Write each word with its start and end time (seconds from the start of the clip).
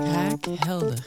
Kraakhelder. 0.00 1.06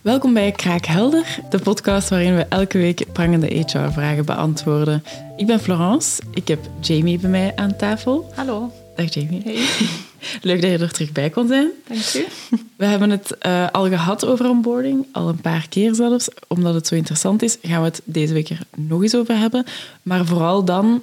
Welkom 0.00 0.34
bij 0.34 0.52
Kraakhelder, 0.52 1.40
de 1.50 1.58
podcast 1.58 2.08
waarin 2.08 2.36
we 2.36 2.42
elke 2.42 2.78
week 2.78 3.12
prangende 3.12 3.46
HR-vragen 3.46 4.24
beantwoorden. 4.24 5.04
Ik 5.36 5.46
ben 5.46 5.60
Florence, 5.60 6.22
ik 6.34 6.48
heb 6.48 6.58
Jamie 6.80 7.18
bij 7.18 7.30
mij 7.30 7.52
aan 7.56 7.76
tafel. 7.76 8.30
Hallo. 8.34 8.72
Dag 8.96 9.14
Jamie. 9.14 9.42
Hey. 9.42 9.66
Leuk 10.50 10.60
dat 10.60 10.70
je 10.70 10.78
er 10.78 10.92
terug 10.92 11.12
bij 11.12 11.30
kon 11.30 11.48
zijn. 11.48 11.70
Dank 11.88 12.12
u. 12.14 12.24
We 12.76 12.84
hebben 12.84 13.10
het 13.10 13.38
eh, 13.38 13.68
al 13.70 13.88
gehad 13.88 14.26
over 14.26 14.48
onboarding, 14.48 15.06
al 15.12 15.28
een 15.28 15.40
paar 15.40 15.68
keer 15.68 15.94
zelfs. 15.94 16.28
Omdat 16.48 16.74
het 16.74 16.86
zo 16.86 16.94
interessant 16.94 17.42
is, 17.42 17.56
gaan 17.62 17.80
we 17.80 17.86
het 17.88 18.00
deze 18.04 18.32
week 18.32 18.50
er 18.50 18.60
nog 18.76 19.02
eens 19.02 19.14
over 19.14 19.38
hebben. 19.38 19.64
Maar 20.02 20.26
vooral 20.26 20.64
dan, 20.64 21.02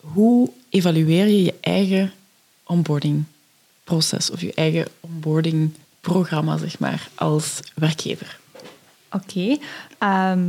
hoe 0.00 0.50
evalueer 0.68 1.26
je 1.26 1.42
je 1.42 1.54
eigen 1.60 2.12
onboardingproces 3.90 4.30
of 4.30 4.40
je 4.40 4.52
eigen 4.54 4.86
onboardingprogramma, 5.00 6.56
zeg 6.56 6.78
maar, 6.78 7.08
als 7.14 7.60
werkgever? 7.74 8.38
Oké. 9.12 9.56
Ehm, 9.98 10.40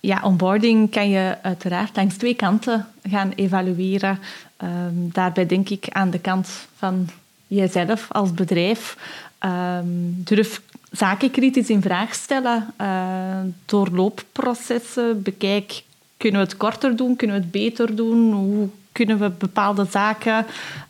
ja, 0.00 0.20
onboarding 0.22 0.90
kan 0.90 1.08
je 1.08 1.36
uiteraard 1.42 1.96
langs 1.96 2.16
twee 2.16 2.34
kanten 2.34 2.86
gaan 3.08 3.32
evalueren. 3.34 4.18
Ehm, 4.56 4.94
daarbij 4.94 5.46
denk 5.46 5.68
ik 5.68 5.86
aan 5.88 6.10
de 6.10 6.18
kant 6.18 6.48
van 6.76 7.08
jezelf 7.46 8.06
als 8.10 8.32
bedrijf. 8.32 8.96
Ehm, 9.38 9.86
durf 10.16 10.62
zaken 10.90 11.30
kritisch 11.30 11.70
in 11.70 11.82
vraag 11.82 12.14
stellen. 12.14 12.74
Uh, 12.80 13.40
doorloopprocessen. 13.66 15.22
Bekijk, 15.22 15.82
kunnen 16.16 16.40
we 16.40 16.46
het 16.46 16.56
korter 16.56 16.96
doen? 16.96 17.16
Kunnen 17.16 17.36
we 17.36 17.42
het 17.42 17.50
beter 17.50 17.96
doen? 17.96 18.32
Hoe 18.32 18.68
kunnen 18.92 19.18
we 19.18 19.30
bepaalde 19.30 19.86
zaken 19.90 20.46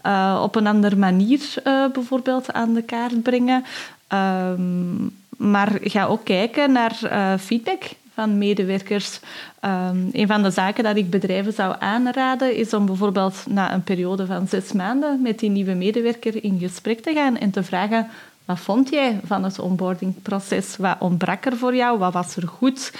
uh, 0.07 0.41
op 0.43 0.55
een 0.55 0.67
andere 0.67 0.97
manier 0.97 1.41
uh, 1.65 1.87
bijvoorbeeld 1.93 2.53
aan 2.53 2.75
de 2.75 2.83
kaart 2.83 3.23
brengen? 3.23 3.65
Um, 4.09 5.17
maar 5.37 5.79
ga 5.83 6.05
ook 6.05 6.25
kijken 6.25 6.73
naar 6.73 6.99
uh, 7.03 7.33
feedback 7.39 7.83
van 8.15 8.39
medewerkers. 8.39 9.21
Um, 9.65 10.09
een 10.13 10.27
van 10.27 10.43
de 10.43 10.51
zaken 10.51 10.85
dat 10.85 10.97
ik 10.97 11.11
bedrijven 11.11 11.53
zou 11.53 11.77
aanraden 11.79 12.57
is 12.57 12.75
om 12.75 12.87
bijvoorbeeld 12.87 13.45
na 13.49 13.75
een 13.75 13.83
periode 13.83 14.27
van 14.27 14.49
zes 14.49 14.73
maanden 14.73 15.23
met 15.23 15.39
die 15.39 15.51
nieuwe 15.51 15.75
medewerker 15.75 16.45
in 16.45 16.59
gesprek 16.59 17.01
te 17.01 17.13
gaan 17.13 17.37
en 17.37 17.51
te 17.51 17.63
vragen 17.63 18.09
wat 18.45 18.61
vond 18.61 18.89
jij 18.89 19.21
van 19.25 19.45
het 19.45 19.59
onboardingproces? 19.59 20.77
Wat 20.77 20.97
ontbrak 20.99 21.45
er 21.45 21.57
voor 21.57 21.75
jou? 21.75 21.99
Wat 21.99 22.13
was 22.13 22.37
er 22.37 22.49
goed? 22.49 22.93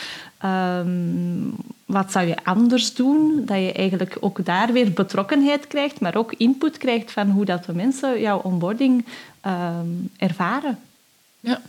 Um, 0.45 1.55
wat 1.93 2.13
zou 2.13 2.27
je 2.27 2.45
anders 2.45 2.95
doen? 2.95 3.43
Dat 3.45 3.57
je 3.57 3.73
eigenlijk 3.73 4.17
ook 4.21 4.45
daar 4.45 4.73
weer 4.73 4.93
betrokkenheid 4.93 5.67
krijgt, 5.67 6.01
maar 6.01 6.17
ook 6.17 6.33
input 6.33 6.79
krijgt 6.79 7.11
van 7.11 7.31
hoe 7.31 7.45
dat 7.45 7.65
de 7.65 7.75
mensen 7.75 8.21
jouw 8.21 8.39
onboarding 8.39 9.05
um, 9.47 10.11
ervaren. 10.17 10.79
Ja. 11.41 11.63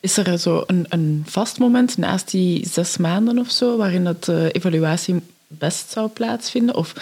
Is 0.00 0.16
er 0.16 0.38
zo 0.38 0.62
een, 0.66 0.86
een 0.88 1.22
vast 1.26 1.58
moment 1.58 1.96
naast 1.96 2.30
die 2.30 2.68
zes 2.68 2.96
maanden 2.96 3.38
of 3.38 3.50
zo, 3.50 3.76
waarin 3.76 4.04
dat 4.04 4.24
de 4.24 4.48
evaluatie 4.52 5.20
best 5.46 5.90
zou 5.90 6.08
plaatsvinden? 6.08 6.74
Of 6.74 6.92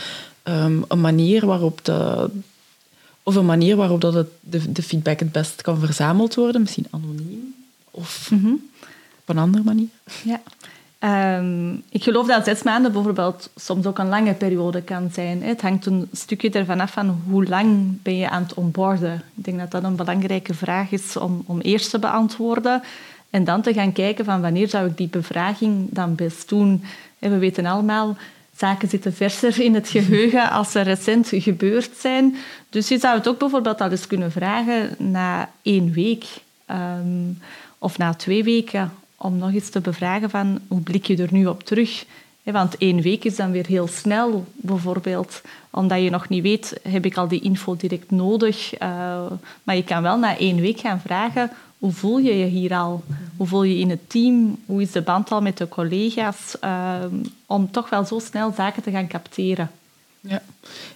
um, 0.45 0.85
een 0.89 1.01
manier 1.01 1.47
waarop 1.47 1.85
de, 1.85 2.31
of 3.23 3.35
een 3.35 3.47
manier 3.47 3.77
waarop 3.77 4.01
dat 4.01 4.15
het, 4.15 4.29
de, 4.41 4.73
de 4.73 4.83
feedback 4.83 5.19
het 5.19 5.33
best 5.33 5.63
kan 5.63 5.79
verzameld 5.79 6.35
worden, 6.35 6.61
misschien 6.61 6.87
anoniem 6.91 7.55
of 7.91 8.31
mm 8.31 8.41
-hmm. 8.41 8.69
op 9.21 9.29
een 9.29 9.39
andere 9.39 9.65
manier? 9.65 9.89
Ja. 10.25 10.41
Um, 11.05 11.83
ik 11.91 12.03
geloof 12.03 12.27
dat 12.27 12.45
zes 12.45 12.63
maanden 12.63 12.93
bijvoorbeeld 12.93 13.51
soms 13.57 13.87
ook 13.87 13.99
een 13.99 14.09
lange 14.09 14.35
periode 14.35 14.83
kan 14.83 15.11
zijn. 15.13 15.43
Het 15.43 15.63
hangt 15.63 15.87
een 15.87 16.09
stukje 16.13 16.51
ervan 16.51 16.81
af 16.81 16.93
van 16.93 17.23
hoe 17.29 17.47
lang 17.47 17.99
ben 18.03 18.17
je 18.17 18.31
aan 18.31 18.43
het 18.43 18.55
onboarden. 18.55 19.23
Ik 19.35 19.45
denk 19.45 19.59
dat 19.59 19.71
dat 19.71 19.85
een 19.85 19.97
belangrijke 19.97 20.55
vraag 20.55 20.91
is 20.91 21.17
om, 21.17 21.43
om 21.47 21.61
eerst 21.61 21.91
te 21.91 21.99
beantwoorden. 21.99 22.83
En 23.31 23.45
dan 23.45 23.63
te 23.63 23.73
gaan 23.73 23.93
kijken 23.93 24.25
van 24.25 24.41
wanneer 24.41 24.69
zou 24.69 24.89
ik 24.89 24.97
die 24.97 25.09
bevraging 25.09 25.89
dan 25.91 26.15
best 26.15 26.49
doen. 26.49 26.85
En 27.19 27.31
we 27.31 27.39
weten 27.39 27.67
allemaal, 27.67 28.17
zaken 28.57 28.89
zitten 28.89 29.15
verser 29.15 29.61
in 29.61 29.75
het 29.75 29.89
geheugen 29.89 30.51
als 30.51 30.73
ze 30.73 30.81
recent 30.81 31.29
gebeurd 31.33 31.91
zijn. 31.99 32.37
Dus 32.71 32.89
je 32.89 32.99
zou 32.99 33.17
het 33.17 33.29
ook 33.29 33.39
bijvoorbeeld 33.39 33.81
al 33.81 33.91
eens 33.91 34.07
kunnen 34.07 34.33
vragen 34.33 34.95
na 34.99 35.51
één 35.63 35.93
week. 35.93 36.25
Um, 36.71 37.39
of 37.79 37.99
na 37.99 38.15
twee 38.15 38.45
weken 38.45 38.93
om 39.17 39.37
nog 39.37 39.53
eens 39.53 39.69
te 39.69 39.81
bevragen 39.81 40.31
van 40.31 40.61
hoe 40.69 40.81
blik 40.81 41.07
je 41.07 41.17
er 41.17 41.33
nu 41.33 41.47
op 41.47 41.63
terug? 41.63 42.05
Want 42.43 42.77
één 42.77 43.01
week 43.01 43.25
is 43.25 43.37
dan 43.37 43.51
weer 43.51 43.67
heel 43.67 43.87
snel, 43.87 44.45
bijvoorbeeld. 44.55 45.41
Omdat 45.71 46.03
je 46.03 46.11
nog 46.11 46.29
niet 46.29 46.43
weet, 46.43 46.81
heb 46.83 47.05
ik 47.05 47.17
al 47.17 47.29
die 47.29 47.41
info 47.41 47.77
direct 47.77 48.11
nodig? 48.11 48.75
Uh, 48.75 48.79
maar 49.63 49.77
je 49.77 49.85
kan 49.85 50.03
wel 50.03 50.19
na 50.19 50.39
één 50.39 50.61
week 50.61 50.81
gaan 50.81 51.01
vragen, 51.01 51.51
hoe 51.79 51.93
voel 51.93 52.19
je 52.19 52.39
je 52.39 52.45
hier 52.45 52.75
al? 52.75 53.05
Hoe 53.37 53.47
voel 53.47 53.63
je 53.63 53.75
je 53.75 53.81
in 53.81 53.91
het 53.91 54.11
team? 54.11 54.59
Hoe 54.67 54.83
is 54.83 54.93
de 54.93 55.03
band 55.03 55.31
al 55.31 55.41
met 55.41 55.59
de 55.59 55.69
collega's? 55.69 56.57
Uh, 56.65 56.95
om 57.47 57.71
toch 57.71 57.91
wel 57.91 58.05
zo 58.05 58.19
snel 58.19 58.53
zaken 58.57 58.83
te 58.83 58.91
gaan 58.91 59.07
capteren. 59.07 59.71
Ja. 60.21 60.43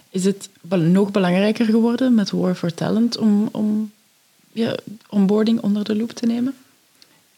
Is 0.09 0.25
het 0.25 0.49
nog 0.67 1.11
belangrijker 1.11 1.65
geworden 1.65 2.13
met 2.13 2.31
War 2.31 2.55
for 2.55 2.73
Talent 2.73 3.17
om, 3.17 3.49
om 3.51 3.91
ja, 4.51 4.75
onboarding 5.09 5.61
onder 5.61 5.83
de 5.83 5.95
loep 5.95 6.11
te 6.11 6.25
nemen? 6.25 6.55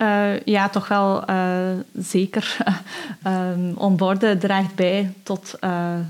Uh, 0.01 0.39
ja, 0.45 0.69
toch 0.69 0.87
wel 0.87 1.29
uh, 1.29 1.69
zeker. 1.93 2.57
um, 3.27 3.73
onboarden 3.77 4.39
draagt 4.39 4.75
bij 4.75 5.13
tot 5.23 5.59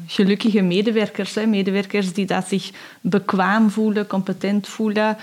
gelukkige 0.08 0.62
medewerkers. 0.62 1.36
Hè. 1.36 1.46
Medewerkers 1.46 2.14
die 2.14 2.26
dat 2.26 2.48
zich 2.48 2.72
bekwaam 3.02 3.70
voelen, 3.70 4.08
competent 4.08 4.68
voelen, 4.68 5.18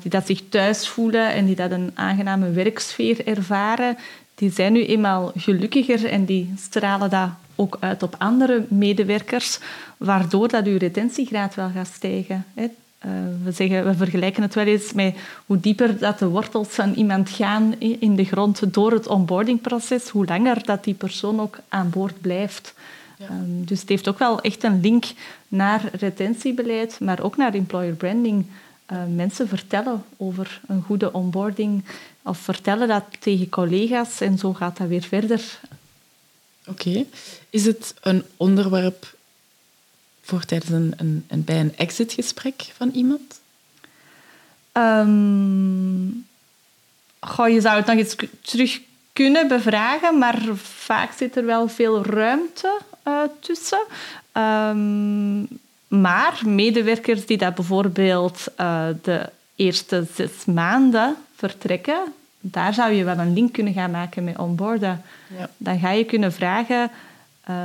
die 0.00 0.10
dat 0.10 0.26
zich 0.26 0.42
thuis 0.48 0.88
voelen 0.88 1.32
en 1.32 1.44
die 1.46 1.56
dat 1.56 1.70
een 1.70 1.90
aangename 1.94 2.50
werksfeer 2.50 3.26
ervaren. 3.26 3.96
Die 4.34 4.50
zijn 4.50 4.72
nu 4.72 4.86
eenmaal 4.86 5.32
gelukkiger 5.36 6.06
en 6.06 6.24
die 6.24 6.54
stralen 6.56 7.10
dat 7.10 7.28
ook 7.54 7.76
uit 7.80 8.02
op 8.02 8.14
andere 8.18 8.64
medewerkers, 8.68 9.58
waardoor 9.96 10.48
dat 10.48 10.66
uw 10.66 10.78
retentiegraad 10.78 11.54
wel 11.54 11.70
gaat 11.74 11.90
stijgen. 11.94 12.44
Hè. 12.54 12.66
Uh, 13.06 13.12
we, 13.44 13.52
zeggen, 13.52 13.84
we 13.84 13.94
vergelijken 13.94 14.42
het 14.42 14.54
wel 14.54 14.64
eens 14.64 14.92
met 14.92 15.16
hoe 15.46 15.60
dieper 15.60 15.98
dat 15.98 16.18
de 16.18 16.26
wortels 16.26 16.68
van 16.68 16.92
iemand 16.92 17.30
gaan 17.30 17.74
in 17.78 18.16
de 18.16 18.24
grond 18.24 18.74
door 18.74 18.92
het 18.92 19.06
onboardingproces, 19.06 20.08
hoe 20.08 20.26
langer 20.26 20.64
dat 20.64 20.84
die 20.84 20.94
persoon 20.94 21.40
ook 21.40 21.58
aan 21.68 21.90
boord 21.90 22.20
blijft. 22.20 22.74
Ja. 23.18 23.26
Um, 23.26 23.64
dus 23.64 23.80
het 23.80 23.88
heeft 23.88 24.08
ook 24.08 24.18
wel 24.18 24.40
echt 24.40 24.62
een 24.62 24.80
link 24.80 25.04
naar 25.48 25.90
retentiebeleid, 25.92 27.00
maar 27.00 27.22
ook 27.22 27.36
naar 27.36 27.54
employer 27.54 27.94
branding. 27.94 28.46
Uh, 28.92 28.98
mensen 29.14 29.48
vertellen 29.48 30.04
over 30.16 30.60
een 30.66 30.82
goede 30.82 31.12
onboarding 31.12 31.84
of 32.22 32.38
vertellen 32.38 32.88
dat 32.88 33.04
tegen 33.18 33.48
collega's 33.48 34.20
en 34.20 34.38
zo 34.38 34.52
gaat 34.52 34.76
dat 34.76 34.88
weer 34.88 35.02
verder. 35.02 35.60
Oké. 36.66 36.88
Okay. 36.88 37.06
Is 37.50 37.64
het 37.64 37.94
een 38.00 38.24
onderwerp 38.36 39.14
voor 40.22 40.44
tijdens 40.44 40.70
een, 40.70 40.92
een, 40.96 41.24
een 41.28 41.44
bij 41.44 41.60
een 41.60 41.76
exitgesprek 41.76 42.70
van 42.76 42.90
iemand? 42.90 43.40
Um, 44.72 46.26
goh, 47.20 47.48
je 47.48 47.60
zou 47.60 47.76
het 47.76 47.86
nog 47.86 47.96
eens 47.96 48.16
terug 48.40 48.80
kunnen 49.12 49.48
bevragen, 49.48 50.18
maar 50.18 50.40
vaak 50.62 51.12
zit 51.12 51.36
er 51.36 51.44
wel 51.44 51.68
veel 51.68 52.04
ruimte 52.04 52.78
uh, 53.08 53.20
tussen. 53.40 53.82
Um, 54.32 55.48
maar 55.88 56.40
medewerkers 56.44 57.26
die 57.26 57.38
dat 57.38 57.54
bijvoorbeeld 57.54 58.44
uh, 58.60 58.86
de 59.02 59.30
eerste 59.56 60.06
zes 60.14 60.44
maanden 60.44 61.16
vertrekken, 61.36 62.02
daar 62.40 62.74
zou 62.74 62.92
je 62.92 63.04
wel 63.04 63.18
een 63.18 63.32
link 63.32 63.52
kunnen 63.52 63.72
gaan 63.72 63.90
maken 63.90 64.24
met 64.24 64.38
onboarden. 64.38 65.02
Ja. 65.38 65.50
Dan 65.56 65.78
ga 65.78 65.90
je 65.90 66.04
kunnen 66.04 66.32
vragen... 66.32 66.90
Uh, 67.50 67.56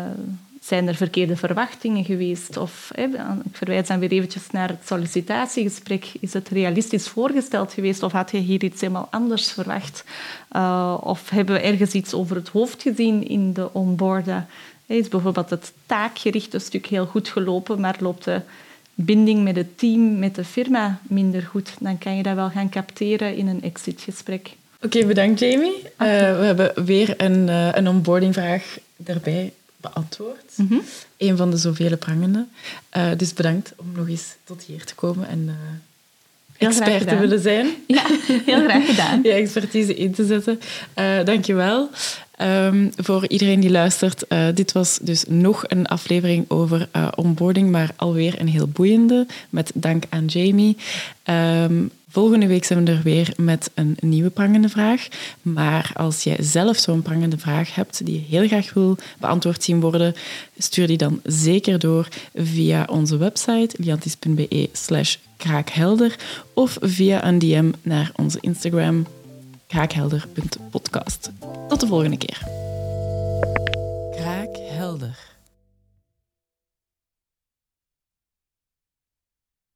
zijn 0.67 0.87
er 0.87 0.95
verkeerde 0.95 1.35
verwachtingen 1.35 2.05
geweest? 2.05 2.57
Of, 2.57 2.91
hè, 2.95 3.03
ik 3.43 3.55
verwijs 3.55 3.87
dan 3.87 3.99
weer 3.99 4.11
eventjes 4.11 4.49
naar 4.51 4.69
het 4.69 4.81
sollicitatiegesprek. 4.85 6.11
Is 6.19 6.33
het 6.33 6.49
realistisch 6.49 7.07
voorgesteld 7.07 7.73
geweest 7.73 8.03
of 8.03 8.11
had 8.11 8.31
je 8.31 8.37
hier 8.37 8.63
iets 8.63 8.81
helemaal 8.81 9.07
anders 9.11 9.51
verwacht? 9.51 10.03
Uh, 10.51 10.97
of 11.03 11.29
hebben 11.29 11.55
we 11.55 11.61
ergens 11.61 11.93
iets 11.93 12.13
over 12.13 12.35
het 12.35 12.49
hoofd 12.49 12.81
gezien 12.81 13.27
in 13.27 13.53
de 13.53 13.73
onboarden? 13.73 14.47
Is 14.85 15.07
bijvoorbeeld 15.07 15.49
het 15.49 15.73
taakgerichte 15.85 16.59
stuk 16.59 16.85
heel 16.85 17.05
goed 17.05 17.27
gelopen, 17.27 17.79
maar 17.79 17.95
loopt 17.99 18.23
de 18.23 18.41
binding 18.93 19.43
met 19.43 19.55
het 19.55 19.77
team, 19.77 20.19
met 20.19 20.35
de 20.35 20.43
firma 20.43 20.99
minder 21.03 21.41
goed? 21.41 21.73
Dan 21.79 21.97
kan 21.97 22.15
je 22.15 22.23
dat 22.23 22.35
wel 22.35 22.49
gaan 22.49 22.69
capteren 22.69 23.35
in 23.35 23.47
een 23.47 23.61
exitgesprek. 23.61 24.51
Oké, 24.75 24.85
okay, 24.85 25.07
bedankt 25.07 25.39
Jamie. 25.39 25.75
Uh, 25.75 25.87
we 26.39 26.45
hebben 26.45 26.85
weer 26.85 27.13
een, 27.17 27.47
uh, 27.47 27.69
een 27.71 27.87
onboardingvraag 27.87 28.77
erbij 29.03 29.53
beantwoord. 29.77 30.53
Mm 30.55 30.67
-hmm. 30.67 30.81
Een 31.17 31.37
van 31.37 31.51
de 31.51 31.57
zoveel 31.57 31.97
prangende. 31.97 32.45
Uh, 32.97 33.09
dus 33.17 33.33
bedankt 33.33 33.73
om 33.75 33.91
nog 33.95 34.07
eens 34.07 34.35
tot 34.43 34.63
hier 34.63 34.85
te 34.85 34.95
komen 34.95 35.27
en 35.27 35.43
uh, 36.59 36.67
expert 36.67 37.07
te 37.07 37.17
willen 37.17 37.41
zijn. 37.41 37.67
Ja, 37.87 38.03
heel 38.27 38.63
graag 38.63 38.85
gedaan. 38.85 39.19
Je 39.23 39.31
expertise 39.31 39.95
in 39.95 40.13
te 40.13 40.25
zetten. 40.25 40.59
Uh, 40.95 41.23
dankjewel. 41.23 41.89
Um, 42.41 42.91
voor 42.95 43.27
iedereen 43.27 43.59
die 43.59 43.69
luistert, 43.69 44.25
uh, 44.29 44.47
dit 44.53 44.71
was 44.71 44.99
dus 45.01 45.23
nog 45.27 45.63
een 45.67 45.85
aflevering 45.85 46.45
over 46.47 46.89
uh, 46.95 47.07
onboarding, 47.15 47.71
maar 47.71 47.89
alweer 47.95 48.39
een 48.39 48.47
heel 48.47 48.67
boeiende, 48.67 49.25
met 49.49 49.71
dank 49.73 50.03
aan 50.09 50.25
Jamie. 50.25 50.77
Um, 51.23 51.91
Volgende 52.09 52.47
week 52.47 52.63
zijn 52.63 52.85
we 52.85 52.91
er 52.91 53.01
weer 53.01 53.33
met 53.37 53.71
een 53.73 53.97
nieuwe 53.99 54.29
prangende 54.29 54.69
vraag. 54.69 55.07
Maar 55.41 55.91
als 55.93 56.23
jij 56.23 56.37
zelf 56.39 56.77
zo'n 56.77 57.01
prangende 57.01 57.37
vraag 57.37 57.75
hebt 57.75 58.05
die 58.05 58.13
je 58.15 58.25
heel 58.37 58.47
graag 58.47 58.73
wil 58.73 58.97
beantwoord 59.19 59.63
zien 59.63 59.79
worden, 59.79 60.15
stuur 60.57 60.87
die 60.87 60.97
dan 60.97 61.19
zeker 61.23 61.79
door 61.79 62.07
via 62.35 62.87
onze 62.89 63.17
website 63.17 63.75
liantis.be 63.77 64.69
slash 64.71 65.15
kraakhelder 65.37 66.15
of 66.53 66.77
via 66.81 67.25
een 67.25 67.39
DM 67.39 67.71
naar 67.81 68.11
onze 68.15 68.37
Instagram 68.41 69.05
kraakhelder.podcast. 69.67 71.31
Tot 71.67 71.79
de 71.79 71.87
volgende 71.87 72.17
keer. 72.17 72.41
Kraakhelder. 74.15 75.36